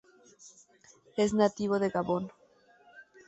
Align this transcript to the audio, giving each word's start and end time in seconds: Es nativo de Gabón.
Es 1.15 1.31
nativo 1.31 1.77
de 1.77 1.89
Gabón. 1.89 2.31